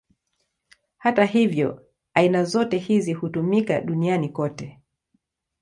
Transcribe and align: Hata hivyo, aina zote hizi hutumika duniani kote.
Hata 0.97 1.25
hivyo, 1.25 1.85
aina 2.13 2.43
zote 2.43 2.77
hizi 2.77 3.13
hutumika 3.13 3.81
duniani 3.81 4.29
kote. 4.29 4.79